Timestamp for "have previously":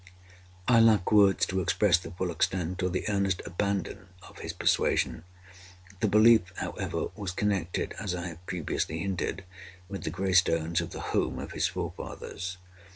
8.29-8.97